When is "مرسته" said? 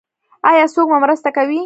1.03-1.29